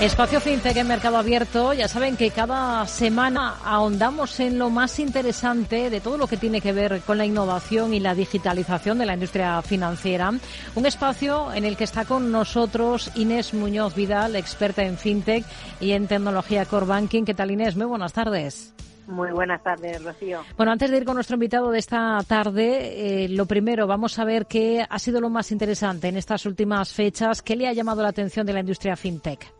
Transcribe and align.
Espacio 0.00 0.40
FinTech 0.40 0.78
en 0.78 0.88
Mercado 0.88 1.18
Abierto. 1.18 1.74
Ya 1.74 1.86
saben 1.86 2.16
que 2.16 2.30
cada 2.30 2.86
semana 2.86 3.56
ahondamos 3.62 4.40
en 4.40 4.58
lo 4.58 4.70
más 4.70 4.98
interesante 4.98 5.90
de 5.90 6.00
todo 6.00 6.16
lo 6.16 6.26
que 6.26 6.38
tiene 6.38 6.62
que 6.62 6.72
ver 6.72 7.02
con 7.02 7.18
la 7.18 7.26
innovación 7.26 7.92
y 7.92 8.00
la 8.00 8.14
digitalización 8.14 8.96
de 8.96 9.04
la 9.04 9.12
industria 9.12 9.60
financiera. 9.60 10.32
Un 10.74 10.86
espacio 10.86 11.52
en 11.52 11.66
el 11.66 11.76
que 11.76 11.84
está 11.84 12.06
con 12.06 12.32
nosotros 12.32 13.10
Inés 13.14 13.52
Muñoz 13.52 13.94
Vidal, 13.94 14.36
experta 14.36 14.82
en 14.84 14.96
FinTech 14.96 15.44
y 15.80 15.92
en 15.92 16.06
tecnología 16.06 16.64
Core 16.64 16.86
Banking. 16.86 17.24
¿Qué 17.26 17.34
tal 17.34 17.50
Inés? 17.50 17.76
Muy 17.76 17.84
buenas 17.84 18.14
tardes. 18.14 18.72
Muy 19.06 19.32
buenas 19.32 19.62
tardes, 19.62 20.02
Rocío. 20.02 20.40
Bueno, 20.56 20.72
antes 20.72 20.90
de 20.90 20.96
ir 20.96 21.04
con 21.04 21.16
nuestro 21.16 21.34
invitado 21.34 21.70
de 21.70 21.78
esta 21.78 22.16
tarde, 22.26 23.24
eh, 23.24 23.28
lo 23.28 23.44
primero, 23.44 23.86
vamos 23.86 24.18
a 24.18 24.24
ver 24.24 24.46
qué 24.46 24.82
ha 24.88 24.98
sido 24.98 25.20
lo 25.20 25.28
más 25.28 25.52
interesante 25.52 26.08
en 26.08 26.16
estas 26.16 26.46
últimas 26.46 26.90
fechas. 26.90 27.42
¿Qué 27.42 27.54
le 27.54 27.68
ha 27.68 27.74
llamado 27.74 28.02
la 28.02 28.08
atención 28.08 28.46
de 28.46 28.54
la 28.54 28.60
industria 28.60 28.96
FinTech? 28.96 29.59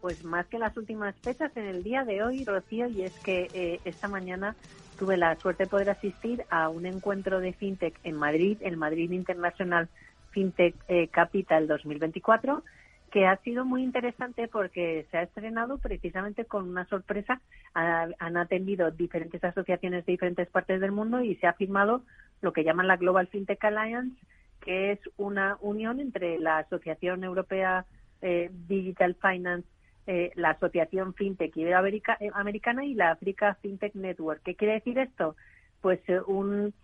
Pues 0.00 0.24
más 0.24 0.46
que 0.46 0.58
las 0.58 0.76
últimas 0.76 1.14
fechas, 1.16 1.54
en 1.56 1.66
el 1.66 1.82
día 1.82 2.04
de 2.04 2.22
hoy, 2.22 2.44
Rocío, 2.44 2.88
y 2.88 3.02
es 3.02 3.12
que 3.20 3.48
eh, 3.52 3.80
esta 3.84 4.08
mañana 4.08 4.56
tuve 4.98 5.16
la 5.16 5.36
suerte 5.36 5.64
de 5.64 5.70
poder 5.70 5.90
asistir 5.90 6.44
a 6.50 6.68
un 6.70 6.86
encuentro 6.86 7.40
de 7.40 7.52
FinTech 7.52 7.98
en 8.04 8.16
Madrid, 8.16 8.58
el 8.62 8.76
Madrid 8.76 9.10
International 9.10 9.88
FinTech 10.30 10.74
eh, 10.88 11.08
Capital 11.08 11.66
2024, 11.66 12.62
que 13.10 13.26
ha 13.26 13.36
sido 13.38 13.64
muy 13.64 13.82
interesante 13.82 14.48
porque 14.48 15.06
se 15.10 15.18
ha 15.18 15.22
estrenado 15.22 15.78
precisamente 15.78 16.44
con 16.46 16.68
una 16.68 16.86
sorpresa. 16.86 17.40
han 17.74 18.36
atendido 18.36 18.90
diferentes 18.90 19.42
asociaciones 19.44 20.06
de 20.06 20.12
diferentes 20.12 20.48
partes 20.48 20.80
del 20.80 20.92
mundo 20.92 21.20
y 21.20 21.34
se 21.36 21.46
ha 21.46 21.52
firmado 21.52 22.02
lo 22.40 22.52
que 22.52 22.64
llaman 22.64 22.88
la 22.88 22.96
Global 22.96 23.26
FinTech 23.26 23.62
Alliance, 23.64 24.16
que 24.60 24.92
es 24.92 25.00
una 25.16 25.58
unión 25.60 26.00
entre 26.00 26.38
la 26.38 26.58
Asociación 26.58 27.24
Europea 27.24 27.84
eh, 28.22 28.50
Digital 28.68 29.16
Finance 29.20 29.66
eh, 30.12 30.32
la 30.34 30.50
Asociación 30.50 31.14
FinTech 31.14 31.56
Iberoamericana 31.56 32.84
y 32.84 32.94
la 32.94 33.12
África 33.12 33.56
FinTech 33.62 33.94
Network. 33.94 34.42
¿Qué 34.42 34.56
quiere 34.56 34.74
decir 34.74 34.98
esto? 34.98 35.36
Pues 35.80 36.00
eh, 36.08 36.18
un 36.26 36.74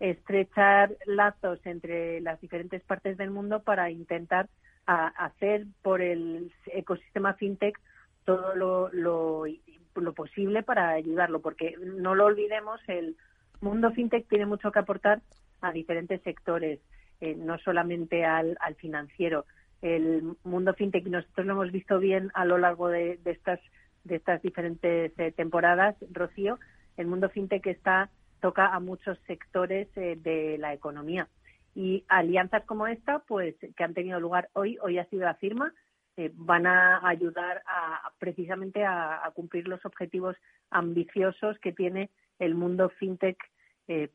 estrechar 0.00 0.94
lazos 1.06 1.64
entre 1.64 2.20
las 2.20 2.38
diferentes 2.42 2.82
partes 2.82 3.16
del 3.16 3.30
mundo 3.30 3.62
para 3.62 3.90
intentar 3.90 4.50
hacer 4.84 5.64
por 5.80 6.02
el 6.02 6.52
ecosistema 6.66 7.32
FinTech 7.32 7.80
todo 8.26 8.54
lo, 8.54 8.90
lo, 8.92 10.12
posible 10.12 10.62
para 10.62 10.90
ayudarlo, 10.90 11.40
porque 11.40 11.76
no 11.80 12.14
lo 12.14 12.26
olvidemos, 12.26 12.82
el 12.86 13.16
mundo 13.62 13.92
FinTech 13.92 14.28
tiene 14.28 14.44
mucho 14.44 14.70
que 14.70 14.80
aportar 14.80 15.22
a 15.62 15.72
diferentes 15.72 16.20
sectores, 16.20 16.80
eh, 17.22 17.34
no 17.34 17.56
solamente 17.60 18.26
al 18.26 18.58
financiero 18.76 19.46
el 19.84 20.34
mundo 20.44 20.72
fintech, 20.72 21.06
nosotros 21.06 21.46
lo 21.46 21.52
hemos 21.52 21.70
visto 21.70 21.98
bien 21.98 22.30
a 22.32 22.46
lo 22.46 22.56
largo 22.56 22.88
de, 22.88 23.20
estas 23.26 23.60
de 24.04 24.16
estas 24.16 24.40
diferentes 24.40 25.12
eh, 25.18 25.32
temporadas, 25.32 25.94
Rocío, 26.10 26.58
el 26.96 27.06
mundo 27.06 27.28
fintech 27.28 27.66
está 27.66 28.08
toca 28.40 28.68
a 28.68 28.80
muchos 28.80 29.18
sectores 29.26 29.88
eh, 29.96 30.16
de 30.18 30.56
la 30.56 30.72
economía 30.72 31.28
y 31.74 32.02
alianzas 32.08 32.64
como 32.64 32.86
esta, 32.86 33.18
pues 33.20 33.56
que 33.76 33.84
han 33.84 33.92
tenido 33.92 34.20
lugar 34.20 34.48
hoy, 34.54 34.78
hoy 34.80 34.96
ha 34.96 35.04
sido 35.06 35.24
la 35.24 35.34
firma, 35.34 35.74
eh, 36.16 36.30
van 36.34 36.66
a 36.66 37.06
ayudar 37.06 37.62
a, 37.66 38.10
precisamente 38.18 38.86
a, 38.86 39.30
cumplir 39.34 39.68
los 39.68 39.84
objetivos 39.84 40.34
ambiciosos 40.70 41.58
que 41.58 41.72
tiene 41.72 42.08
el 42.38 42.54
mundo 42.54 42.88
fintech 42.88 43.36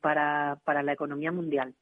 para, 0.02 0.59
para 0.64 0.81
la 0.81 0.94
economía 0.94 1.31
mundial. 1.31 1.75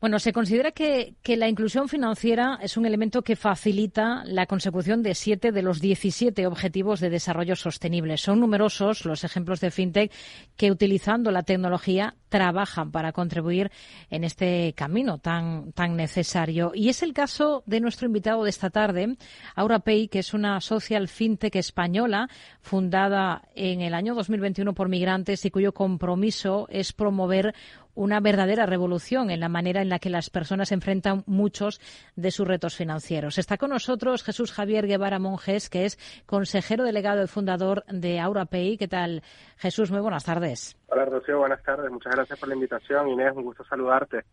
Bueno, 0.00 0.18
se 0.18 0.34
considera 0.34 0.72
que, 0.72 1.14
la 1.24 1.48
inclusión 1.48 1.88
financiera 1.88 2.58
es 2.60 2.76
un 2.76 2.84
elemento 2.84 3.22
que 3.22 3.36
facilita 3.36 4.22
la 4.26 4.44
consecución 4.44 5.02
de 5.02 5.14
siete 5.14 5.50
de 5.50 5.62
los 5.62 5.80
17 5.80 6.46
objetivos 6.46 7.00
de 7.00 7.08
desarrollo 7.08 7.56
sostenible. 7.56 8.18
Son 8.18 8.38
numerosos 8.38 9.06
los 9.06 9.24
ejemplos 9.24 9.60
de 9.60 9.70
fintech 9.70 10.12
que, 10.56 10.70
utilizando 10.70 11.30
la 11.30 11.42
tecnología, 11.42 12.16
trabajan 12.28 12.90
para 12.90 13.12
contribuir 13.12 13.70
en 14.10 14.24
este 14.24 14.74
camino 14.76 15.18
tan, 15.18 15.72
tan 15.72 15.96
necesario. 15.96 16.72
Y 16.74 16.90
es 16.90 17.02
el 17.02 17.14
caso 17.14 17.62
de 17.64 17.80
nuestro 17.80 18.06
invitado 18.06 18.44
de 18.44 18.50
esta 18.50 18.68
tarde, 18.70 19.16
AuraPay, 19.54 20.08
que 20.08 20.18
es 20.18 20.34
una 20.34 20.60
social 20.60 21.08
fintech 21.08 21.56
española 21.56 22.28
fundada 22.60 23.48
en 23.54 23.80
el 23.80 23.94
año 23.94 24.14
2021 24.14 24.74
por 24.74 24.88
migrantes 24.88 25.44
y 25.44 25.50
cuyo 25.50 25.72
compromiso 25.72 26.66
es 26.70 26.92
promover 26.92 27.54
una 27.94 28.20
verdadera 28.20 28.66
revolución 28.66 29.30
en 29.30 29.40
la 29.40 29.48
manera 29.48 29.82
en 29.82 29.88
la 29.88 29.98
que 29.98 30.10
las 30.10 30.30
personas 30.30 30.72
enfrentan 30.72 31.22
muchos 31.26 31.80
de 32.16 32.30
sus 32.30 32.46
retos 32.46 32.76
financieros. 32.76 33.38
Está 33.38 33.56
con 33.56 33.70
nosotros 33.70 34.22
Jesús 34.22 34.52
Javier 34.52 34.86
Guevara 34.86 35.18
Monjes, 35.18 35.70
que 35.70 35.84
es 35.84 35.98
consejero 36.26 36.84
delegado 36.84 37.22
y 37.22 37.26
fundador 37.26 37.84
de 37.86 38.20
AuraPay. 38.20 38.76
¿Qué 38.76 38.88
tal, 38.88 39.22
Jesús? 39.56 39.90
Muy 39.90 40.00
buenas 40.00 40.24
tardes. 40.24 40.76
Hola, 40.88 41.04
Rocío. 41.04 41.38
Buenas 41.38 41.62
tardes. 41.62 41.90
Muchas 41.90 42.14
gracias 42.14 42.38
por 42.38 42.48
la 42.48 42.54
invitación. 42.54 43.08
Inés, 43.08 43.32
un 43.34 43.44
gusto 43.44 43.64
saludarte. 43.64 44.24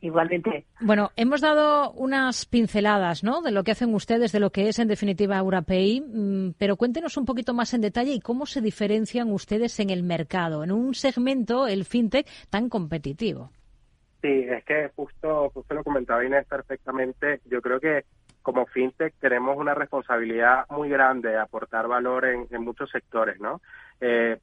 Igualmente. 0.00 0.66
Bueno, 0.80 1.10
hemos 1.16 1.40
dado 1.40 1.92
unas 1.92 2.46
pinceladas, 2.46 3.24
¿no? 3.24 3.42
De 3.42 3.50
lo 3.50 3.64
que 3.64 3.72
hacen 3.72 3.94
ustedes, 3.94 4.32
de 4.32 4.40
lo 4.40 4.50
que 4.50 4.68
es 4.68 4.78
en 4.78 4.88
definitiva 4.88 5.38
Europay, 5.38 6.00
mm, 6.00 6.54
pero 6.58 6.76
cuéntenos 6.76 7.16
un 7.16 7.24
poquito 7.24 7.54
más 7.54 7.74
en 7.74 7.80
detalle 7.80 8.12
y 8.12 8.20
cómo 8.20 8.46
se 8.46 8.60
diferencian 8.60 9.32
ustedes 9.32 9.80
en 9.80 9.90
el 9.90 10.02
mercado, 10.02 10.62
en 10.62 10.72
un 10.72 10.94
segmento, 10.94 11.66
el 11.66 11.84
fintech, 11.84 12.26
tan 12.50 12.68
competitivo. 12.68 13.50
Sí, 14.22 14.46
es 14.48 14.64
que 14.64 14.90
justo, 14.96 15.50
justo 15.50 15.74
lo 15.74 15.84
comentaba 15.84 16.24
Inés 16.24 16.46
perfectamente. 16.46 17.40
Yo 17.44 17.60
creo 17.60 17.80
que 17.80 18.04
como 18.42 18.66
fintech 18.66 19.14
tenemos 19.20 19.56
una 19.56 19.74
responsabilidad 19.74 20.66
muy 20.70 20.88
grande 20.88 21.30
de 21.30 21.38
aportar 21.38 21.88
valor 21.88 22.26
en, 22.26 22.46
en 22.50 22.62
muchos 22.62 22.90
sectores, 22.90 23.40
¿no? 23.40 23.60
Eh, 24.00 24.38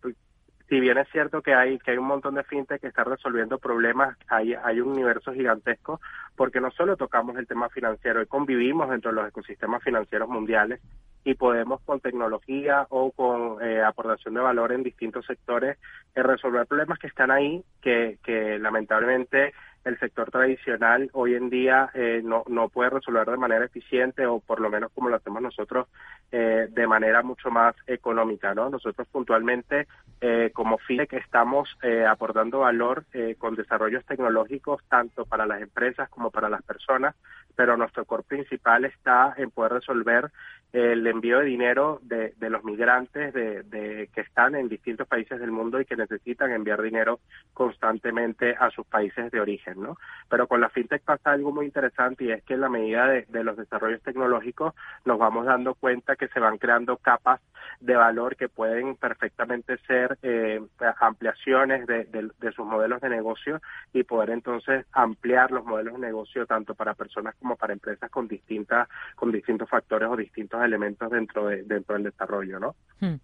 si 0.72 0.80
bien 0.80 0.98
es 0.98 1.10
cierto 1.12 1.42
que 1.42 1.54
hay 1.54 1.78
que 1.80 1.92
hay 1.92 1.98
un 1.98 2.08
montón 2.08 2.36
de 2.36 2.46
fintech 2.46 2.80
que 2.80 2.88
están 2.88 3.04
resolviendo 3.04 3.60
problemas, 3.60 4.18
hay, 4.30 4.54
hay 4.54 4.80
un 4.80 4.94
universo 4.94 5.34
gigantesco, 5.34 6.00
porque 6.38 6.62
no 6.62 6.72
solo 6.72 6.96
tocamos 6.96 7.36
el 7.36 7.46
tema 7.46 7.68
financiero, 7.68 8.22
y 8.22 8.26
convivimos 8.26 8.90
dentro 8.90 9.12
de 9.12 9.18
los 9.18 9.28
ecosistemas 9.28 9.84
financieros 9.84 10.30
mundiales 10.30 10.80
y 11.26 11.34
podemos 11.34 11.82
con 11.82 12.00
tecnología 12.00 12.88
o 12.90 13.12
con 13.12 13.62
eh, 13.62 13.82
aportación 13.82 14.34
de 14.34 14.40
valor 14.40 14.72
en 14.72 14.82
distintos 14.82 15.26
sectores 15.26 15.78
eh, 16.16 16.24
resolver 16.24 16.66
problemas 16.66 17.00
que 17.00 17.08
están 17.08 17.32
ahí, 17.32 17.62
que, 17.82 18.18
que 18.24 18.58
lamentablemente 18.58 19.54
el 19.84 19.98
sector 20.00 20.30
tradicional 20.30 21.10
hoy 21.14 21.36
en 21.36 21.50
día 21.50 21.90
eh, 21.94 22.22
no, 22.24 22.44
no 22.48 22.70
puede 22.70 22.92
resolver 22.92 23.30
de 23.30 23.38
manera 23.38 23.66
eficiente 23.66 24.26
o 24.26 24.40
por 24.40 24.60
lo 24.60 24.70
menos 24.70 24.92
como 24.94 25.10
lo 25.10 25.16
hacemos 25.16 25.42
nosotros 25.42 25.88
eh, 26.32 26.68
de 26.70 26.88
manera 26.88 27.24
mucho 27.24 27.50
más 27.50 27.76
económica. 27.88 28.54
¿no? 28.54 28.70
Nosotros 28.70 29.08
puntualmente 29.12 29.88
eh, 30.24 30.52
como 30.54 30.78
FIDEC 30.78 31.14
estamos 31.14 31.68
eh, 31.82 32.06
aportando 32.06 32.60
valor 32.60 33.06
eh, 33.14 33.36
con 33.40 33.56
desarrollos 33.56 34.06
tecnológicos 34.06 34.84
tanto 34.88 35.26
para 35.26 35.48
las 35.48 35.62
empresas 35.62 36.10
como 36.10 36.30
para 36.30 36.48
las 36.48 36.62
personas, 36.62 37.16
pero 37.56 37.76
nuestro 37.76 38.06
core 38.06 38.24
principal 38.24 38.86
está 38.86 39.34
en 39.38 39.50
poder 39.50 39.74
resolver 39.74 40.32
el 40.74 41.06
envío 41.06 41.40
de 41.40 41.46
dinero 41.46 42.00
de, 42.02 42.34
de 42.38 42.50
los 42.50 42.64
migrantes 42.64 43.34
de, 43.34 43.64
de, 43.64 44.10
que 44.14 44.22
están 44.22 44.56
en 44.56 44.70
distintos 44.70 45.08
países 45.08 45.40
del 45.40 45.52
mundo 45.52 45.82
y 45.82 45.86
que 45.86 45.98
necesitan 45.98 46.52
enviar 46.52 46.82
dinero 46.82 47.20
constantemente 47.54 48.56
a 48.58 48.70
sus 48.72 48.86
países 48.86 49.32
de 49.32 49.42
origen, 49.42 49.82
¿no? 49.82 49.98
Pero 50.30 50.48
con 50.48 50.62
la 50.62 50.70
fintech 50.70 51.04
pasa 51.04 51.32
algo 51.32 51.52
muy 51.52 51.66
interesante 51.66 52.24
y 52.24 52.32
es 52.32 52.44
que 52.44 52.54
en 52.54 52.62
la 52.62 52.70
medida 52.70 53.08
de, 53.08 53.44
los 53.44 53.58
desarrollos 53.58 54.02
tecnológicos 54.04 54.74
nos 55.04 55.18
vamos 55.18 55.46
dando 55.46 55.74
cuenta 55.74 56.16
que 56.16 56.28
se 56.30 56.40
van 56.40 56.58
creando 56.58 56.98
capas 56.98 57.42
de 57.80 57.96
valor 57.96 58.36
que 58.36 58.48
pueden 58.48 58.96
perfectamente 58.96 59.78
ser 59.88 60.18
eh, 60.22 60.62
ampliaciones 61.00 61.86
de, 61.88 62.06
de, 62.06 62.52
sus 62.52 62.66
modelos 62.66 63.02
de 63.02 63.10
negocio 63.10 63.62
y 63.94 64.04
poder 64.04 64.30
entonces 64.30 64.86
ampliar 64.94 65.52
los 65.52 65.66
modelos 65.66 65.94
de 65.94 66.00
negocio 66.00 66.46
tanto 66.46 66.76
para 66.76 66.94
personas 66.94 67.36
como 67.40 67.56
para 67.56 67.74
empresas 67.74 68.10
con 68.10 68.28
distintas 68.28 68.88
con 69.16 69.32
distintos 69.32 69.70
factores 69.70 70.10
o 70.10 70.16
distintos 70.16 70.61
elementos 70.66 71.10
dentro 71.10 71.48
de, 71.48 71.64
dentro 71.64 71.96
del 71.96 72.04
desarrollo, 72.06 72.60
¿no? 72.60 72.76
Hmm. 73.00 73.16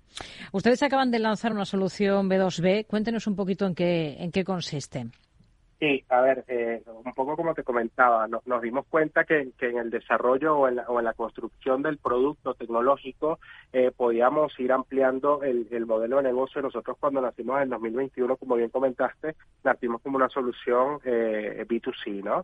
Ustedes 0.52 0.82
acaban 0.84 1.12
de 1.12 1.20
lanzar 1.20 1.52
una 1.52 1.66
solución 1.66 2.30
B2B. 2.30 2.88
Cuéntenos 2.88 3.28
un 3.28 3.36
poquito 3.36 3.66
en 3.66 3.76
qué 3.76 4.18
en 4.20 4.32
qué 4.32 4.44
consiste. 4.44 5.08
Sí, 5.80 6.04
a 6.10 6.22
ver, 6.22 6.44
eh, 6.48 6.82
un 6.88 7.14
poco 7.14 7.36
como 7.36 7.54
te 7.54 7.64
comentaba, 7.64 8.28
nos 8.28 8.62
dimos 8.64 8.88
cuenta 8.88 9.26
que, 9.26 9.52
en 9.60 9.78
el 9.78 9.92
desarrollo 9.92 10.58
o 10.58 10.68
en, 10.68 10.76
la, 10.76 11.14
construcción 11.14 11.84
del 11.84 12.00
producto 12.00 12.56
tecnológico 12.56 13.38
eh, 13.72 13.92
podíamos 13.96 14.60
ir 14.60 14.72
ampliando 14.72 15.44
el, 15.44 15.86
modelo 15.86 16.18
de 16.18 16.24
negocio. 16.24 16.64
Nosotros 16.64 16.98
cuando 17.00 17.22
nacimos 17.22 17.62
en 17.62 17.70
2021, 17.70 18.38
como 18.38 18.56
bien 18.56 18.72
comentaste, 18.72 19.36
nacimos 19.64 20.02
como 20.02 20.18
una 20.18 20.30
solución 20.30 21.00
eh, 21.06 21.64
B2C, 21.70 22.24
¿no? 22.24 22.44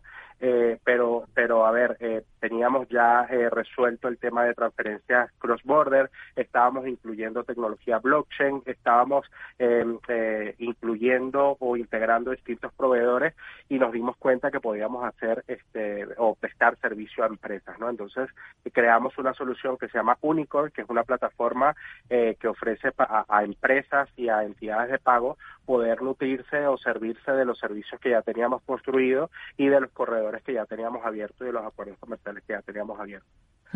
pero, 0.84 1.24
pero 1.34 1.66
a 1.66 1.70
ver, 1.72 1.96
teníamos 2.44 2.86
ya 2.90 3.26
eh, 3.30 3.48
resuelto 3.48 4.06
el 4.06 4.18
tema 4.18 4.44
de 4.44 4.52
transferencias 4.52 5.32
cross-border, 5.38 6.10
estábamos 6.36 6.86
incluyendo 6.86 7.42
tecnología 7.42 7.98
blockchain, 8.00 8.62
estábamos 8.66 9.24
em, 9.58 9.98
eh, 10.08 10.54
incluyendo 10.58 11.56
o 11.58 11.74
integrando 11.78 12.32
distintos 12.32 12.70
proveedores 12.74 13.23
y 13.68 13.78
nos 13.78 13.92
dimos 13.92 14.16
cuenta 14.16 14.50
que 14.50 14.60
podíamos 14.60 15.04
hacer 15.04 15.44
este 15.46 16.06
o 16.18 16.34
prestar 16.34 16.76
servicio 16.80 17.24
a 17.24 17.28
empresas, 17.28 17.78
¿no? 17.78 17.88
Entonces 17.88 18.28
creamos 18.72 19.16
una 19.18 19.34
solución 19.34 19.76
que 19.78 19.88
se 19.88 19.98
llama 19.98 20.18
Unicorn, 20.20 20.70
que 20.70 20.82
es 20.82 20.88
una 20.88 21.04
plataforma 21.04 21.74
eh, 22.10 22.36
que 22.38 22.48
ofrece 22.48 22.92
a 22.98 23.44
empresas 23.44 24.08
y 24.16 24.28
a 24.28 24.42
entidades 24.44 24.90
de 24.90 24.98
pago 24.98 25.36
poder 25.64 26.02
nutrirse 26.02 26.66
o 26.66 26.76
servirse 26.76 27.32
de 27.32 27.44
los 27.44 27.58
servicios 27.58 28.00
que 28.00 28.10
ya 28.10 28.22
teníamos 28.22 28.62
construidos 28.62 29.30
y 29.56 29.68
de 29.68 29.80
los 29.80 29.90
corredores 29.90 30.42
que 30.42 30.52
ya 30.52 30.66
teníamos 30.66 31.04
abiertos 31.04 31.40
y 31.40 31.44
de 31.44 31.52
los 31.52 31.64
acuerdos 31.64 31.98
comerciales 31.98 32.42
que 32.44 32.52
ya 32.52 32.62
teníamos 32.62 32.98
abiertos. 33.00 33.30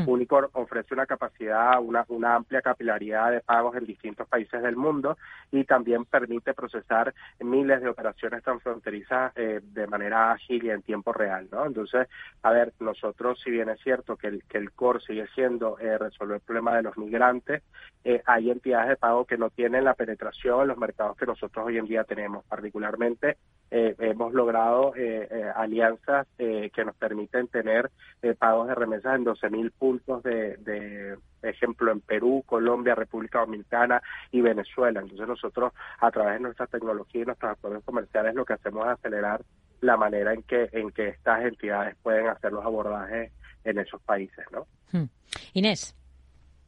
Unicorn 0.06 0.48
ofrece 0.52 0.94
una 0.94 1.06
capacidad, 1.06 1.80
una, 1.80 2.34
amplia 2.34 2.62
capilaridad 2.62 3.30
de 3.32 3.40
pagos 3.40 3.76
en 3.76 3.84
distintos 3.84 4.28
países 4.28 4.62
del 4.62 4.76
mundo 4.76 5.16
y 5.50 5.64
también 5.64 6.04
permite 6.04 6.54
procesar 6.54 7.14
miles 7.40 7.80
de 7.80 7.88
operaciones 7.88 8.42
transfronterizas 8.42 9.32
eh, 9.36 9.60
de 9.62 9.86
manera 9.86 10.32
ágil 10.32 10.64
y 10.64 10.70
en 10.70 10.82
tiempo 10.82 11.12
real, 11.12 11.48
¿no? 11.50 11.66
Entonces, 11.66 12.08
a 12.42 12.50
ver, 12.50 12.72
nosotros, 12.80 13.40
si 13.42 13.50
bien 13.50 13.68
es 13.68 13.80
cierto 13.80 14.16
que 14.16 14.28
el, 14.28 14.44
que 14.44 14.68
core 14.68 15.00
sigue 15.00 15.26
siendo 15.34 15.78
eh, 15.78 15.98
resolver 15.98 16.36
el 16.36 16.42
problema 16.42 16.76
de 16.76 16.82
los 16.82 16.96
migrantes, 16.98 17.62
eh, 18.04 18.22
hay 18.26 18.50
entidades 18.50 18.88
de 18.90 18.96
pago 18.96 19.24
que 19.24 19.38
no 19.38 19.50
tienen 19.50 19.84
la 19.84 19.94
penetración 19.94 20.62
en 20.62 20.68
los 20.68 20.78
mercados 20.78 21.16
que 21.16 21.26
nosotros 21.26 21.66
hoy 21.66 21.78
en 21.78 21.86
día 21.86 22.04
tenemos, 22.04 22.44
particularmente 22.44 23.36
eh, 23.70 23.94
hemos 23.98 24.32
logrado 24.32 24.94
eh, 24.96 25.28
eh, 25.30 25.52
alianzas 25.54 26.26
que 26.38 26.84
nos 26.84 26.96
permiten 26.96 27.48
tener 27.48 27.90
pagos 28.38 28.68
de 28.68 28.74
remesas 28.74 29.16
en 29.16 29.24
12.000 29.24 29.72
puntos 29.72 29.87
de, 30.22 30.56
de, 30.58 31.18
ejemplo, 31.42 31.92
en 31.92 32.00
Perú, 32.00 32.42
Colombia, 32.46 32.94
República 32.94 33.40
Dominicana 33.40 34.02
y 34.30 34.40
Venezuela. 34.40 35.00
Entonces 35.00 35.28
nosotros, 35.28 35.72
a 36.00 36.10
través 36.10 36.34
de 36.34 36.40
nuestra 36.40 36.66
tecnología 36.66 37.22
y 37.22 37.26
nuestros 37.26 37.52
acuerdos 37.52 37.84
comerciales, 37.84 38.34
lo 38.34 38.44
que 38.44 38.54
hacemos 38.54 38.86
es 38.86 38.92
acelerar 38.92 39.42
la 39.80 39.96
manera 39.96 40.34
en 40.34 40.42
que, 40.42 40.68
en 40.72 40.90
que 40.90 41.08
estas 41.08 41.44
entidades 41.44 41.96
pueden 42.02 42.28
hacer 42.28 42.52
los 42.52 42.64
abordajes 42.64 43.32
en 43.64 43.78
esos 43.78 44.00
países, 44.02 44.44
¿no? 44.52 44.66
Hmm. 44.92 45.08
Inés. 45.54 45.94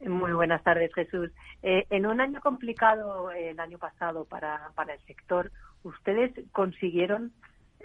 Muy 0.05 0.31
buenas 0.31 0.63
tardes, 0.63 0.91
Jesús. 0.95 1.29
en 1.61 2.05
un 2.05 2.21
año 2.21 2.41
complicado 2.41 3.31
el 3.31 3.59
año 3.59 3.77
pasado 3.77 4.25
para, 4.25 4.71
para 4.75 4.93
el 4.93 4.99
sector, 5.01 5.51
ustedes 5.83 6.31
consiguieron 6.51 7.31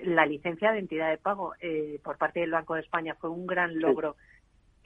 la 0.02 0.26
licencia 0.26 0.72
de 0.72 0.80
entidad 0.80 1.10
de 1.10 1.18
pago 1.18 1.54
eh, 1.60 2.00
por 2.02 2.18
parte 2.18 2.40
del 2.40 2.50
Banco 2.50 2.74
de 2.74 2.80
España. 2.80 3.16
Fue 3.18 3.30
un 3.30 3.46
gran 3.46 3.78
logro. 3.78 4.16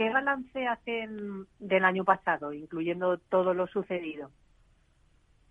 ¿Qué 0.01 0.09
balance 0.09 0.67
hacen 0.67 1.47
del 1.59 1.85
año 1.85 2.05
pasado, 2.05 2.55
incluyendo 2.55 3.19
todo 3.19 3.53
lo 3.53 3.67
sucedido? 3.67 4.31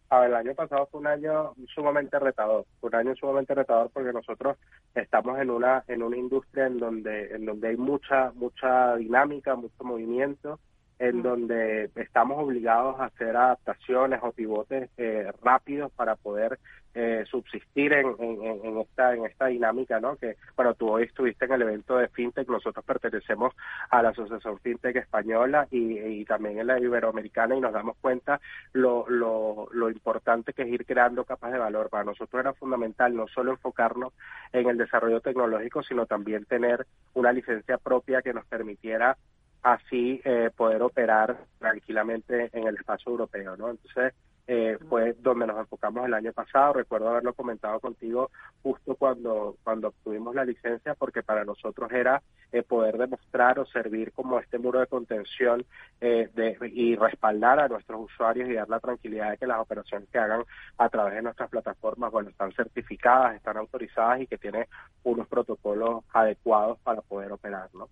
A 0.09 0.21
ver, 0.21 0.31
el 0.31 0.37
año 0.37 0.55
pasado 0.55 0.87
fue 0.87 1.01
un 1.01 1.05
año 1.05 1.53
sumamente 1.75 2.17
retador, 2.17 2.65
un 2.81 2.95
año 2.95 3.15
sumamente 3.15 3.53
retador 3.53 3.91
porque 3.93 4.11
nosotros 4.11 4.57
estamos 4.95 5.37
en 5.37 5.51
una 5.51 5.83
en 5.87 6.01
una 6.01 6.17
industria 6.17 6.65
en 6.65 6.79
donde 6.79 7.35
en 7.35 7.45
donde 7.45 7.67
hay 7.67 7.77
mucha 7.77 8.31
mucha 8.31 8.95
dinámica, 8.95 9.55
mucho 9.55 9.83
movimiento 9.83 10.59
en 10.97 11.21
donde 11.21 11.91
estamos 11.93 12.39
obligados 12.39 12.99
a 12.99 13.05
hacer 13.05 13.37
adaptaciones 13.37 14.19
o 14.23 14.31
pivotes 14.31 14.89
eh, 14.97 15.31
rápidos 15.43 15.91
para 15.91 16.15
poder 16.15 16.57
eh, 16.95 17.23
subsistir 17.29 17.93
en, 17.93 18.15
en, 18.19 18.77
esta 18.79 19.13
en 19.13 19.25
esta 19.25 19.45
dinámica, 19.45 19.99
¿no? 19.99 20.15
Que 20.15 20.37
bueno, 20.55 20.73
tú 20.73 20.89
hoy 20.89 21.03
estuviste 21.03 21.45
en 21.45 21.53
el 21.53 21.61
evento 21.61 21.97
de 21.97 22.07
fintech, 22.07 22.47
nosotros 22.49 22.83
pertenecemos 22.83 23.53
a 23.89 24.01
la 24.01 24.09
Asociación 24.09 24.59
Fintech 24.59 24.95
Española 24.95 25.67
y, 25.71 26.25
también 26.25 26.59
en 26.59 26.67
la 26.67 26.79
Iberoamericana 26.79 27.55
y 27.55 27.61
nos 27.61 27.73
damos 27.73 27.97
cuenta 27.97 28.39
lo, 28.73 29.09
lo, 29.09 29.67
lo 29.71 29.89
importante 29.89 30.53
que 30.53 30.63
es 30.63 30.69
ir 30.69 30.85
creando 30.85 31.23
capas 31.23 31.51
de 31.51 31.59
valor. 31.59 31.89
Para 31.89 32.03
nosotros 32.03 32.39
era 32.39 32.53
fundamental 32.53 33.15
no 33.15 33.27
solo 33.27 33.51
enfocarnos 33.51 34.13
en 34.51 34.67
el 34.69 34.77
desarrollo 34.77 35.21
tecnológico, 35.21 35.83
sino 35.83 36.05
también 36.05 36.45
tener 36.45 36.85
una 37.13 37.31
licencia 37.31 37.77
propia 37.77 38.21
que 38.21 38.33
nos 38.33 38.45
permitiera 38.45 39.17
así 39.63 40.21
eh, 40.23 40.49
poder 40.55 40.81
operar 40.81 41.37
tranquilamente 41.59 42.49
en 42.53 42.67
el 42.67 42.75
espacio 42.75 43.11
europeo, 43.11 43.57
¿no? 43.57 43.69
Entonces, 43.69 44.13
eh, 44.51 44.79
fue 44.89 45.13
donde 45.19 45.45
nos 45.45 45.59
enfocamos 45.59 46.07
el 46.07 46.13
año 46.15 46.33
pasado. 46.33 46.73
Recuerdo 46.73 47.09
haberlo 47.09 47.33
comentado 47.33 47.79
contigo 47.79 48.31
justo 48.63 48.95
cuando, 48.95 49.57
cuando 49.63 49.89
obtuvimos 49.89 50.33
la 50.33 50.43
licencia, 50.43 50.95
porque 50.95 51.21
para 51.21 51.45
nosotros 51.45 51.91
era 51.91 52.23
eh, 52.51 52.63
poder 52.63 52.97
demostrar 52.97 53.59
o 53.59 53.67
servir 53.67 54.11
como 54.11 54.39
este 54.39 54.57
muro 54.57 54.79
de 54.79 54.87
contención 54.87 55.63
eh, 56.01 56.31
de, 56.33 56.57
y 56.73 56.95
respaldar 56.95 57.59
a 57.59 57.67
nuestros 57.67 58.11
usuarios 58.11 58.49
y 58.49 58.53
dar 58.53 58.67
la 58.67 58.79
tranquilidad 58.79 59.29
de 59.29 59.37
que 59.37 59.45
las 59.45 59.59
operaciones 59.59 60.09
que 60.09 60.17
hagan 60.17 60.43
a 60.79 60.89
través 60.89 61.13
de 61.13 61.21
nuestras 61.21 61.51
plataformas, 61.51 62.11
bueno, 62.11 62.31
están 62.31 62.51
certificadas, 62.53 63.35
están 63.35 63.57
autorizadas 63.57 64.21
y 64.21 64.25
que 64.25 64.39
tienen 64.39 64.65
unos 65.03 65.27
protocolos 65.27 66.03
adecuados 66.11 66.79
para 66.79 67.03
poder 67.03 67.31
operar, 67.31 67.69
¿no? 67.75 67.87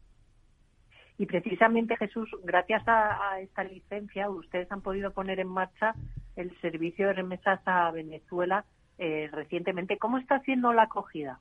Y 1.20 1.26
precisamente, 1.28 1.98
Jesús, 1.98 2.30
gracias 2.44 2.84
a, 2.88 3.40
esta 3.42 3.64
licencia, 3.64 4.30
ustedes 4.30 4.72
han 4.72 4.82
podido 4.82 5.12
poner 5.12 5.40
en 5.40 5.48
marcha 5.48 5.94
el 6.38 6.56
servicio 6.62 7.08
de 7.08 7.14
remesas 7.14 7.60
a 7.66 7.92
Venezuela 7.92 8.66
eh, 8.98 9.30
recientemente. 9.32 9.98
¿Cómo 9.98 10.18
está 10.18 10.36
haciendo 10.36 10.72
la 10.74 10.84
acogida? 10.84 11.40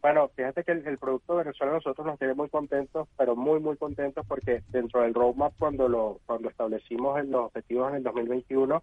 Bueno, 0.00 0.28
fíjate 0.34 0.64
que 0.64 0.72
el, 0.72 0.98
producto 0.98 1.34
de 1.36 1.44
Venezuela 1.44 1.74
nosotros 1.74 2.06
nos 2.06 2.18
tiene 2.18 2.32
muy 2.32 2.48
contentos, 2.48 3.06
pero 3.18 3.36
muy, 3.36 3.60
muy 3.60 3.76
contentos 3.76 4.24
porque 4.26 4.62
dentro 4.68 5.02
del 5.02 5.12
roadmap, 5.12 5.52
cuando 5.58 5.88
lo 5.88 6.20
cuando 6.24 6.48
establecimos 6.48 7.18
en 7.20 7.30
los 7.30 7.46
objetivos 7.46 7.90
en 7.90 7.96
el 7.96 8.02
2021, 8.04 8.82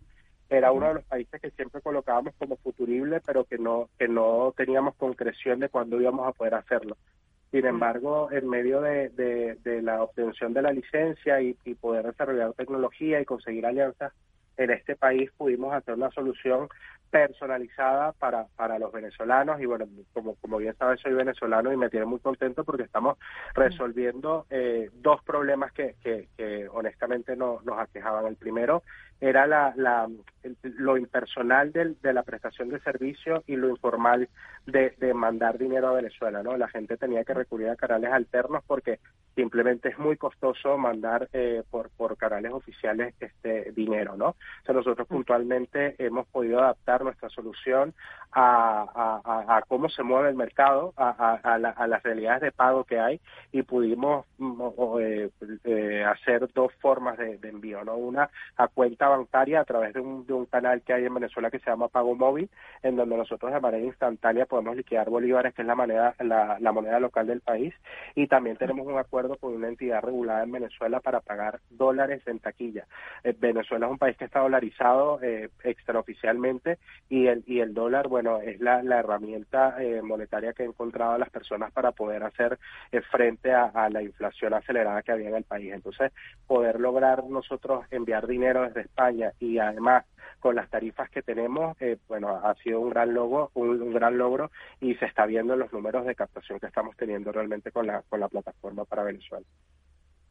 era 0.50 0.72
uno 0.72 0.88
de 0.90 0.94
los 0.96 1.04
países 1.06 1.42
que 1.42 1.50
siempre 1.52 1.82
colocábamos 1.82 2.36
como 2.38 2.58
futurible, 2.58 3.20
pero 3.26 3.46
que 3.46 3.58
no 3.58 3.90
que 3.98 4.08
no 4.08 4.54
teníamos 4.56 4.96
concreción 4.96 5.60
de 5.60 5.70
cuándo 5.70 6.00
íbamos 6.00 6.28
a 6.28 6.34
poder 6.34 6.54
hacerlo. 6.54 6.98
Sin 7.52 7.66
embargo, 7.66 8.30
en 8.32 8.48
medio 8.48 8.82
de, 8.82 9.10
de, 9.10 9.82
la 9.82 10.04
obtención 10.04 10.54
de 10.54 10.62
la 10.62 10.74
licencia 10.74 11.42
y, 11.42 11.54
poder 11.76 12.06
desarrollar 12.06 12.54
tecnología 12.54 13.22
y 13.22 13.26
conseguir 13.26 13.66
alianzas 13.66 14.12
en 14.58 14.72
este 14.72 14.96
país, 14.96 15.32
pudimos 15.38 15.74
hacer 15.74 15.94
una 15.96 16.12
solución 16.12 16.68
personalizada 17.10 18.12
para, 18.14 18.48
para 18.56 18.78
los 18.80 18.92
venezolanos 18.92 19.62
y 19.62 19.66
bueno, 19.66 19.88
como, 20.14 20.36
como 20.36 20.58
bien 20.58 20.76
sabes, 20.78 21.00
soy 21.00 21.14
venezolano 21.14 21.72
y 21.72 21.78
me 21.78 21.90
tiene 21.90 22.06
muy 22.06 22.20
contento 22.20 22.64
porque 22.64 22.84
estamos 22.84 23.18
resolviendo 23.54 24.46
eh, 24.50 24.90
dos 24.94 25.24
problemas 25.24 25.72
que, 25.72 25.96
que, 26.04 26.28
que 26.36 26.68
honestamente 26.70 27.36
no, 27.36 27.62
nos 27.64 27.80
aquejaban. 27.80 28.26
El 28.26 28.36
primero 28.36 28.84
era 29.20 29.48
la, 29.48 29.74
la, 29.76 30.08
lo 30.62 30.98
impersonal 30.98 31.72
de 31.72 32.14
la 32.14 32.24
prestación 32.24 32.70
de 32.70 32.80
servicio 32.80 33.44
y 33.48 33.56
lo 33.56 33.70
informal 33.70 34.30
de, 34.66 34.94
de, 34.98 35.14
mandar 35.14 35.58
dinero 35.58 35.88
a 35.88 35.94
Venezuela, 35.94 36.44
¿no? 36.44 36.56
La 36.58 36.68
gente 36.68 36.98
tenía 36.98 37.24
que 37.24 37.34
recurrir 37.34 37.70
a 37.70 37.76
canales 37.76 38.12
alternos 38.12 38.64
porque 38.68 39.00
simplemente 39.36 39.90
es 39.90 39.98
muy 39.98 40.18
costoso 40.18 40.78
mandar 40.78 41.30
eh, 41.34 41.64
por, 41.70 41.90
por 41.92 42.18
canales 42.18 42.52
oficiales 42.52 43.14
este 43.20 43.72
dinero, 43.72 44.16
¿no? 44.18 44.30
O 44.30 44.36
sea, 44.66 44.76
nosotros 44.76 45.08
puntualmente 45.08 45.96
hemos 46.00 46.28
podido 46.28 46.60
adaptar 46.60 47.04
nuestra 47.04 47.30
solución 47.30 47.94
a, 48.32 49.22
a, 49.26 49.58
a 49.58 49.62
cómo 49.64 49.90
se 49.90 50.04
mueve 50.04 50.30
el 50.30 50.36
mercado, 50.36 50.94
a, 50.98 51.40
a, 51.44 51.88
las 51.88 52.04
realidades 52.04 52.42
de 52.42 52.52
pago 52.52 52.84
que 52.84 53.00
hay 53.00 53.22
y 53.52 53.64
pudimos 53.64 54.26
mm, 54.38 54.62
eh, 55.00 55.30
eh, 55.64 56.04
hacer 56.04 56.50
dos 56.54 56.74
formas 56.82 57.18
de, 57.18 57.38
de 57.38 57.50
envío, 57.50 57.84
¿no? 57.84 57.96
Una 57.96 58.30
a 58.58 58.68
cuenta 58.68 59.07
bancaria 59.10 59.60
a 59.62 59.66
través 59.66 59.94
de 59.94 60.00
un, 60.00 60.26
de 60.26 60.34
un 60.34 60.46
canal 60.46 60.82
que 60.82 60.94
hay 60.94 61.06
en 61.06 61.14
Venezuela 61.14 61.50
que 61.52 61.60
se 61.60 61.70
llama 61.70 61.88
Pago 61.88 62.16
Móvil, 62.16 62.50
en 62.84 62.96
donde 62.96 63.18
nosotros 63.18 63.52
de 63.54 63.60
manera 63.60 63.84
instantánea 63.84 64.46
podemos 64.46 64.76
liquidar 64.76 65.10
bolívares, 65.10 65.54
que 65.54 65.62
es 65.62 65.68
la 65.68 65.76
moneda, 65.76 66.16
la, 66.20 66.58
la 66.60 66.72
moneda 66.72 67.00
local 67.00 67.28
del 67.28 67.42
país, 67.42 67.74
y 68.16 68.28
también 68.28 68.58
tenemos 68.58 68.88
un 68.88 68.98
acuerdo 68.98 69.38
con 69.38 69.54
una 69.54 69.68
entidad 69.68 70.02
regulada 70.02 70.44
en 70.44 70.52
Venezuela 70.52 71.00
para 71.00 71.20
pagar 71.22 71.60
dólares 71.70 72.22
en 72.26 72.40
taquilla. 72.40 72.86
Eh, 73.24 73.36
Venezuela 73.38 73.86
es 73.86 73.92
un 73.92 73.98
país 73.98 74.18
que 74.18 74.26
está 74.26 74.40
dolarizado 74.40 75.20
eh, 75.22 75.50
extraoficialmente 75.64 76.78
y 77.10 77.28
el, 77.28 77.44
y 77.46 77.60
el 77.60 77.74
dólar, 77.74 78.08
bueno, 78.08 78.40
es 78.40 78.60
la, 78.60 78.84
la 78.84 79.00
herramienta 79.00 79.76
eh, 79.82 80.02
monetaria 80.02 80.54
que 80.54 80.64
han 80.64 80.70
encontrado 80.70 81.18
las 81.18 81.30
personas 81.30 81.72
para 81.72 81.92
poder 81.92 82.24
hacer 82.24 82.58
eh, 82.92 83.02
frente 83.02 83.54
a, 83.54 83.66
a 83.66 83.90
la 83.90 84.02
inflación 84.02 84.54
acelerada 84.54 85.02
que 85.04 85.12
había 85.12 85.30
en 85.30 85.36
el 85.36 85.44
país. 85.44 85.74
Entonces, 85.74 86.12
poder 86.48 86.80
lograr 86.80 87.24
nosotros 87.26 87.86
enviar 87.92 88.28
dinero 88.28 88.64
desde 88.64 88.82
España 88.98 89.32
y 89.40 89.60
además 89.60 90.06
con 90.40 90.56
las 90.56 90.70
tarifas 90.70 91.10
que 91.10 91.22
tenemos, 91.22 91.80
eh, 91.82 91.98
bueno, 92.08 92.30
ha 92.30 92.54
sido 92.56 92.80
un 92.80 92.90
gran 92.90 93.14
logro, 93.14 93.52
un, 93.54 93.94
gran 93.94 94.18
logro 94.18 94.52
y 94.80 94.96
se 94.96 95.06
está 95.06 95.26
viendo 95.26 95.54
en 95.54 95.60
los 95.60 95.72
números 95.72 96.06
de 96.06 96.16
captación 96.16 96.60
que 96.60 96.68
estamos 96.68 96.96
teniendo 96.96 97.32
realmente 97.32 97.72
con 97.72 97.88
la 97.88 98.02
con 98.10 98.20
la 98.20 98.28
plataforma 98.28 98.86
para 98.86 99.04
Venezuela. 99.04 99.46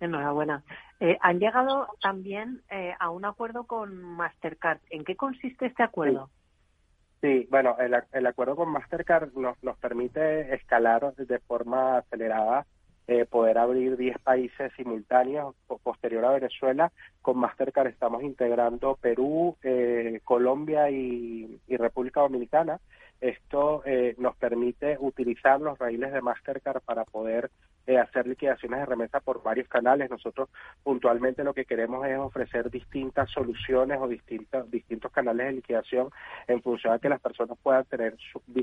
Enhorabuena. 0.00 0.62
Eh, 1.00 1.16
han 1.20 1.38
llegado 1.38 1.88
también 2.02 2.62
eh, 2.70 2.94
a 2.99 3.11
un 3.11 3.25
acuerdo 3.25 3.64
con 3.64 4.02
Mastercard. 4.02 4.80
¿En 4.90 5.04
qué 5.04 5.16
consiste 5.16 5.66
este 5.66 5.82
acuerdo? 5.82 6.28
Sí, 7.23 7.49
bueno, 7.50 7.76
el, 7.78 7.96
el 8.12 8.26
acuerdo 8.26 8.56
con 8.56 8.68
Mastercard 8.70 9.32
nos, 9.35 9.62
nos 9.62 9.78
permite 9.78 10.54
escalar 10.54 11.14
de 11.14 11.38
forma 11.40 11.99
acelerada 11.99 12.66
eh, 13.08 13.25
poder 13.25 13.58
abrir 13.58 13.96
10 13.96 14.18
países 14.18 14.72
simultáneos 14.76 15.54
posterior 15.82 16.25
a 16.25 16.32
Venezuela. 16.32 16.90
Con 17.22 17.38
Mastercard 17.38 17.86
estamos 17.88 18.22
integrando 18.25 18.96
Perú, 18.96 19.56
eh, 19.62 20.20
Colombia 20.25 20.90
y, 20.90 21.60
República 21.68 22.20
Dominicana. 22.20 22.80
Esto 23.20 23.82
eh, 23.84 24.14
nos 24.18 24.36
permite 24.36 24.96
utilizar 24.98 25.60
los 25.60 25.78
raíles 25.78 26.12
de 26.12 26.20
Mastercard 26.20 26.80
para 26.80 27.04
poder 27.04 27.50
hacer 27.95 28.26
liquidaciones 28.26 28.81
de 28.81 28.87
remesa 28.87 29.21
por 29.21 29.43
varios 29.43 29.69
canales. 29.69 30.11
Nosotros 30.11 30.49
puntualmente 30.83 31.45
lo 31.45 31.55
que 31.55 31.64
queremos 31.64 32.07
es 32.07 32.19
ofrecer 32.19 32.71
distintas 32.71 33.31
soluciones 33.31 33.99
o 34.00 34.09
distintos, 34.09 34.71
distintos 34.71 35.12
canales 35.12 35.47
de 35.47 35.52
liquidación 35.52 36.11
en 36.49 36.62
función 36.62 36.95
de 36.95 37.00
que 37.00 37.09
las 37.09 37.21
personas 37.21 37.57
puedan 37.62 37.85
tener 37.85 38.16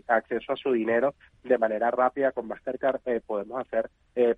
acceso 0.07 0.53
a 0.53 0.57
su 0.57 0.71
dinero 0.71 1.15
de 1.43 1.57
manera 1.57 1.89
rápida. 1.91 2.31
Con 2.31 2.47
Mastercard 2.47 3.01
podemos 3.25 3.61
hacer 3.61 3.89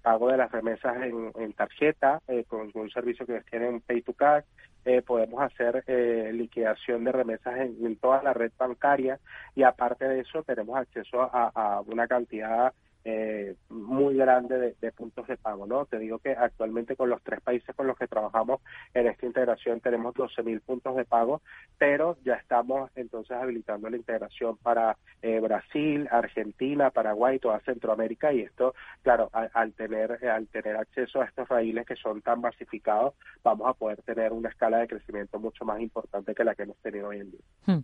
pago 0.01 0.29
de 0.29 0.37
las 0.37 0.51
remesas 0.51 0.95
en, 1.01 1.53
tarjeta, 1.53 2.21
eh, 2.27 2.43
con 2.47 2.71
un 2.73 2.89
servicio 2.89 3.25
que 3.25 3.41
tienen 3.49 3.81
Pay 3.81 4.01
to 4.01 4.13
Cash, 4.13 4.43
eh, 4.85 5.01
podemos 5.01 5.41
hacer 5.41 5.83
eh, 5.87 6.31
liquidación 6.33 7.03
de 7.03 7.11
remesas 7.11 7.57
en, 7.57 7.95
toda 7.97 8.21
la 8.21 8.33
red 8.33 8.51
bancaria 8.57 9.19
y 9.55 9.63
aparte 9.63 10.07
de 10.07 10.19
eso 10.19 10.43
tenemos 10.43 10.77
acceso 10.77 11.21
a 11.21 11.81
una 11.87 12.07
cantidad 12.07 12.71
eh, 13.07 13.55
muy 13.69 14.15
grande 14.15 14.75
de, 14.81 14.91
puntos 14.91 15.27
de 15.27 15.37
pago, 15.37 15.67
¿no? 15.67 15.85
Te 15.85 15.99
digo 15.99 16.17
que 16.17 16.31
actualmente 16.31 16.95
con 16.95 17.07
los 17.07 17.21
tres 17.21 17.39
países 17.39 17.75
con 17.75 17.85
los 17.85 17.95
que 17.95 18.07
trabajamos 18.07 18.61
en 18.95 19.05
esta 19.05 19.27
integración 19.27 19.79
tenemos 19.79 20.15
12.000 20.15 20.59
puntos 20.61 20.95
de 20.95 21.05
pago, 21.05 21.43
pero 21.77 22.17
ya 22.25 22.33
estamos 22.33 22.89
entonces 22.95 23.37
habilitando 23.37 23.91
la 23.91 23.97
integración 23.97 24.57
para 24.57 24.97
eh, 25.21 25.39
Brasil, 25.39 26.07
Argentina, 26.09 26.89
Paraguay, 26.89 27.37
toda 27.37 27.59
Centroamérica 27.59 28.33
y 28.33 28.41
esto, 28.41 28.73
claro, 29.03 29.29
al, 29.31 29.73
tener 29.73 30.17
eh, 30.23 30.29
al 30.29 30.47
tener 30.47 30.75
acceso 30.75 31.21
a 31.21 31.25
estos 31.25 31.47
raíles 31.47 31.85
que 31.85 31.95
son 31.95 32.23
tan 32.23 32.41
masificados, 32.41 33.13
vamos 33.43 33.67
a 33.69 33.73
poder 33.73 34.01
tener 34.01 34.33
una 34.33 34.49
escala 34.49 34.79
de 34.79 34.87
crecimiento 34.87 35.39
mucho 35.39 35.63
más 35.63 35.79
importante 35.79 36.33
que 36.33 36.43
la 36.43 36.55
que 36.55 36.63
hemos 36.63 36.77
tenido 36.77 37.09
hoy 37.09 37.19
en 37.19 37.29
día. 37.29 37.41
Hmm. 37.67 37.83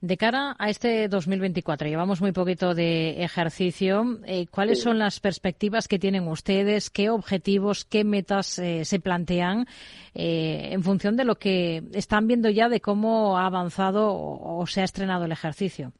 De 0.00 0.16
cara 0.16 0.54
a 0.60 0.70
este 0.70 1.08
2024, 1.08 1.88
llevamos 1.88 2.20
muy 2.20 2.30
poquito 2.30 2.72
de 2.74 3.24
ejercicio. 3.24 4.04
¿Cuáles 4.50 4.80
son 4.80 4.98
las 4.98 5.20
perspectivas 5.20 5.88
que 5.88 5.98
tienen 5.98 6.28
ustedes? 6.28 6.90
¿Qué 6.90 7.10
objetivos, 7.10 7.84
qué 7.84 8.04
metas 8.04 8.58
eh, 8.58 8.84
se 8.84 9.00
plantean 9.00 9.66
eh, 10.14 10.70
en 10.72 10.82
función 10.82 11.16
de 11.16 11.24
lo 11.24 11.36
que 11.36 11.82
están 11.92 12.26
viendo 12.26 12.50
ya 12.50 12.68
de 12.68 12.80
cómo 12.80 13.38
ha 13.38 13.46
avanzado 13.46 14.12
o, 14.12 14.66
se 14.66 14.80
ha 14.80 14.84
estrenado 14.84 15.24
el 15.24 15.32
ejercicio? 15.32 15.92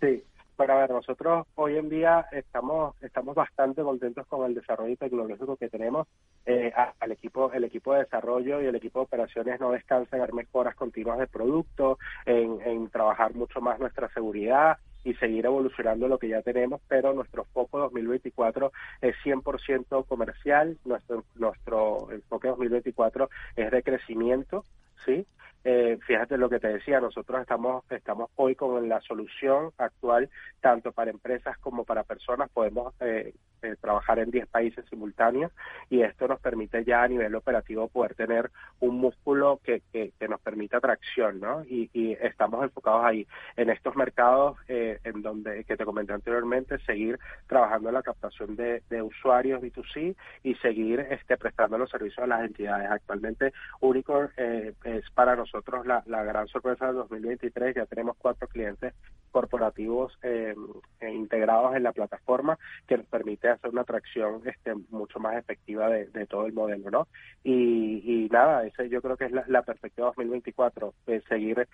Sí, 0.00 0.22
bueno, 0.56 0.74
a 0.74 0.80
ver, 0.80 0.90
nosotros 0.90 1.46
hoy 1.54 1.76
en 1.76 1.88
día 1.88 2.26
estamos 2.32 2.94
estamos 3.02 3.34
bastante 3.34 3.82
contentos 3.82 4.26
con 4.26 4.46
el 4.46 4.54
desarrollo 4.54 4.96
tecnológico 4.96 5.56
que 5.56 5.68
tenemos. 5.68 6.06
Eh, 6.44 6.72
al 7.00 7.12
equipo 7.12 7.52
el 7.52 7.64
equipo 7.64 7.92
de 7.92 8.00
desarrollo 8.00 8.60
y 8.60 8.66
el 8.66 8.74
equipo 8.76 9.00
de 9.00 9.04
operaciones 9.04 9.60
no 9.60 9.72
descansan 9.72 10.20
en 10.20 10.34
mejoras 10.34 10.74
continuas 10.76 11.18
de 11.18 11.26
producto, 11.26 11.98
en, 12.24 12.60
en 12.62 12.88
trabajar 12.88 13.34
mucho 13.34 13.60
más 13.60 13.78
nuestra 13.78 14.08
seguridad, 14.10 14.78
y 15.06 15.14
seguir 15.14 15.46
evolucionando 15.46 16.08
lo 16.08 16.18
que 16.18 16.28
ya 16.28 16.42
tenemos, 16.42 16.80
pero 16.88 17.14
nuestro 17.14 17.44
foco 17.44 17.78
2024 17.78 18.72
es 19.00 19.14
100% 19.24 20.04
comercial, 20.04 20.76
nuestro, 20.84 21.24
nuestro 21.36 22.10
enfoque 22.10 22.48
2024 22.48 23.30
es 23.54 23.70
de 23.70 23.82
crecimiento, 23.84 24.64
¿sí? 25.04 25.24
Eh, 25.68 25.98
fíjate 26.06 26.38
lo 26.38 26.48
que 26.48 26.60
te 26.60 26.68
decía, 26.68 27.00
nosotros 27.00 27.40
estamos, 27.40 27.82
estamos 27.90 28.30
hoy 28.36 28.54
con 28.54 28.88
la 28.88 29.00
solución 29.00 29.72
actual, 29.78 30.30
tanto 30.60 30.92
para 30.92 31.10
empresas 31.10 31.58
como 31.58 31.84
para 31.84 32.04
personas, 32.04 32.48
podemos 32.50 32.94
eh, 33.00 33.34
eh, 33.62 33.74
trabajar 33.80 34.20
en 34.20 34.30
10 34.30 34.46
países 34.46 34.84
simultáneos 34.88 35.50
y 35.90 36.02
esto 36.02 36.28
nos 36.28 36.38
permite 36.38 36.84
ya 36.84 37.02
a 37.02 37.08
nivel 37.08 37.34
operativo 37.34 37.88
poder 37.88 38.14
tener 38.14 38.52
un 38.78 39.00
músculo 39.00 39.58
que, 39.64 39.82
que, 39.92 40.28
nos 40.28 40.40
permita 40.40 40.78
tracción, 40.78 41.40
¿no? 41.40 41.64
Y, 41.64 41.90
estamos 42.20 42.62
enfocados 42.62 43.04
ahí 43.04 43.26
en 43.56 43.70
estos 43.70 43.96
mercados 43.96 44.56
en 44.68 45.22
donde, 45.22 45.64
que 45.64 45.76
te 45.76 45.84
comenté 45.84 46.12
anteriormente, 46.12 46.78
seguir 46.80 47.18
trabajando 47.46 47.88
en 47.88 47.94
la 47.94 48.02
captación 48.02 48.54
de, 48.54 48.82
usuarios 49.02 49.60
B2C 49.62 50.14
y 50.42 50.54
seguir 50.56 51.00
este, 51.10 51.36
prestando 51.36 51.78
los 51.78 51.90
servicios 51.90 52.18
a 52.18 52.26
las 52.26 52.44
entidades. 52.44 52.90
Actualmente, 52.90 53.52
Unicorn 53.80 54.30
es 54.36 55.10
para 55.10 55.34
nosotros 55.36 55.55
nosotros 55.56 55.86
la, 55.86 56.02
la 56.06 56.22
gran 56.22 56.46
sorpresa 56.48 56.86
del 56.86 56.96
2023, 56.96 57.76
ya 57.76 57.86
tenemos 57.86 58.16
cuatro 58.18 58.46
clientes 58.46 58.94
corporativos 59.36 60.14
eh, 60.22 60.54
eh, 60.98 61.12
integrados 61.12 61.76
en 61.76 61.82
la 61.82 61.92
plataforma 61.92 62.58
que 62.88 62.96
nos 62.96 63.04
permite 63.04 63.50
hacer 63.50 63.68
una 63.68 63.82
atracción 63.82 64.40
este, 64.46 64.72
mucho 64.88 65.20
más 65.20 65.36
efectiva 65.36 65.90
de, 65.90 66.26
todo 66.26 66.46
el 66.46 66.54
modelo, 66.54 66.90
¿no? 66.90 67.06
Y, 67.44 68.28
nada, 68.32 68.64
ese 68.66 68.88
yo 68.88 69.02
creo 69.02 69.18
que 69.18 69.26
es 69.26 69.32
la, 69.32 69.62
perspectiva 69.62 70.06
2024, 70.16 70.94
seguir 71.28 71.68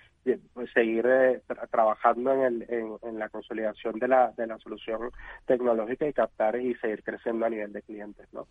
seguir 0.74 1.06
eh, 1.06 1.40
trabajando 1.70 2.32
en, 2.32 2.40
el, 2.40 2.66
en, 3.00 3.18
la 3.20 3.28
consolidación 3.28 4.00
de 4.00 4.08
la, 4.08 4.32
de 4.36 4.48
la 4.48 4.58
solución 4.58 5.12
tecnológica 5.46 6.08
y 6.08 6.12
captar 6.12 6.56
y 6.56 6.74
seguir 6.74 7.04
creciendo 7.04 7.46
a 7.46 7.50
nivel 7.50 7.72
de 7.72 7.82
clientes, 7.82 8.26
¿no? 8.32 8.48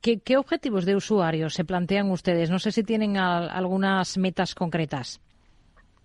¿Qué, 0.00 0.20
qué 0.20 0.38
objetivos 0.38 0.86
de 0.86 0.96
usuarios 0.96 1.52
se 1.52 1.66
plantean 1.66 2.10
ustedes? 2.10 2.48
No 2.48 2.58
sé 2.58 2.72
si 2.72 2.82
tienen 2.82 3.18
algunas 3.18 4.16
metas 4.16 4.54
concretas. 4.54 5.20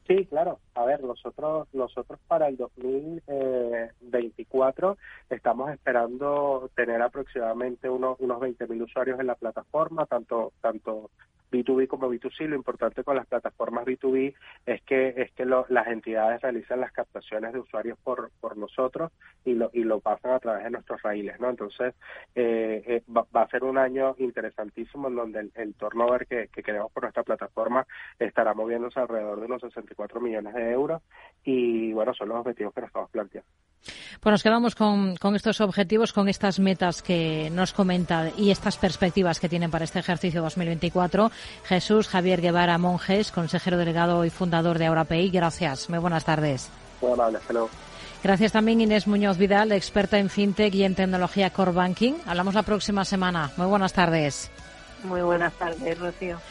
Sí, 0.07 0.25
claro. 0.25 0.59
A 0.75 0.83
ver, 0.83 1.01
nosotros 1.03 1.67
nosotros 1.73 2.19
para 2.27 2.49
el 2.49 2.57
2024 2.57 4.97
estamos 5.29 5.71
esperando 5.71 6.69
tener 6.75 7.01
aproximadamente 7.01 7.89
unos 7.89 8.17
unos 8.19 8.41
20.000 8.41 8.83
usuarios 8.83 9.17
en 9.19 9.27
la 9.27 9.35
plataforma, 9.35 10.05
tanto 10.05 10.51
tanto 10.61 11.09
B2B 11.53 11.87
como 11.87 12.09
B2C. 12.09 12.47
Lo 12.47 12.55
importante 12.55 13.03
con 13.03 13.15
las 13.15 13.27
plataformas 13.27 13.85
B2B 13.85 14.33
es 14.65 14.81
que 14.83 15.13
es 15.15 15.31
que 15.33 15.45
las 15.45 15.87
entidades 15.87 16.41
realizan 16.41 16.81
las 16.81 16.91
captaciones 16.91 17.53
de 17.53 17.59
usuarios 17.59 17.97
por, 18.03 18.31
por 18.41 18.57
nosotros 18.57 19.11
y 19.45 19.53
lo, 19.53 19.69
y 19.73 19.83
lo 19.83 19.99
pasan 19.99 20.31
a 20.31 20.39
través 20.39 20.63
de 20.63 20.71
nuestros 20.71 21.01
raíles, 21.01 21.39
¿no? 21.39 21.49
Entonces, 21.49 21.93
eh, 22.35 22.83
eh, 22.85 23.03
va, 23.11 23.25
a 23.33 23.47
ser 23.49 23.63
un 23.63 23.77
año 23.77 24.15
interesantísimo 24.17 25.07
en 25.07 25.15
donde 25.15 25.51
el, 25.53 25.73
turnover 25.75 26.25
que, 26.25 26.47
que 26.47 26.63
queremos 26.63 26.91
por 26.91 27.03
nuestra 27.03 27.23
plataforma 27.23 27.85
estará 28.19 28.53
moviéndose 28.53 28.99
alrededor 28.99 29.39
de 29.39 29.45
unos 29.45 29.61
64 29.61 30.19
millones 30.19 30.53
de 30.53 30.71
euros 30.71 31.01
y, 31.43 31.93
bueno, 31.93 32.13
son 32.13 32.29
los 32.29 32.39
objetivos 32.39 32.73
que 32.73 32.81
nos 32.81 32.87
estamos 32.87 33.09
planteando. 33.11 33.52
Pues 34.19 34.31
nos 34.31 34.43
quedamos 34.43 34.75
con, 34.75 35.15
con 35.17 35.35
estos 35.35 35.61
objetivos, 35.61 36.13
con 36.13 36.29
estas 36.29 36.59
metas 36.59 37.01
que 37.01 37.49
nos 37.51 37.73
comenta 37.73 38.31
y 38.37 38.51
estas 38.51 38.77
perspectivas 38.77 39.39
que 39.39 39.49
tienen 39.49 39.71
para 39.71 39.85
este 39.85 39.99
ejercicio 39.99 40.41
2024. 40.41 41.31
Jesús 41.65 42.07
Javier 42.07 42.41
Guevara 42.41 42.77
Monjes, 42.77 43.31
consejero 43.31 43.77
delegado 43.77 44.25
y 44.25 44.29
fundador 44.29 44.79
de 44.79 44.85
AuraPay. 44.87 45.29
Gracias. 45.29 45.89
Muy 45.89 45.99
buenas 45.99 46.25
tardes. 46.25 46.69
Muy 47.01 47.11
amable. 47.11 47.39
Gracias 48.23 48.53
también 48.53 48.79
Inés 48.79 49.05
Muñoz 49.05 49.37
Vidal, 49.37 49.73
experta 49.73 50.17
en 50.17 50.29
fintech 50.29 50.73
y 50.73 50.85
en 50.85 50.95
tecnología 50.95 51.49
core 51.49 51.73
banking. 51.73 52.13
Hablamos 52.25 52.53
la 52.53 52.63
próxima 52.63 53.03
semana. 53.03 53.51
Muy 53.57 53.67
buenas 53.67 53.91
tardes. 53.91 54.49
Muy 55.03 55.21
buenas 55.21 55.51
tardes, 55.53 55.99
Rocío. 55.99 56.37